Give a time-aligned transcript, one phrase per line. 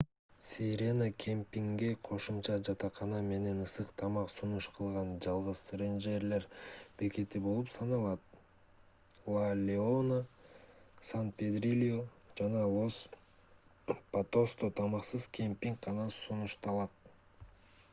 [0.43, 6.47] сирена кемпингге кошумча жатакана менен ысык тамак сунуш кылган жалгыз рейнджерлер
[7.03, 10.19] бекети болуп саналат ла леона
[11.13, 12.01] сан педрильо
[12.43, 12.99] жана лос
[14.15, 17.01] патосто тамаксыз кемпинг гана сунушталат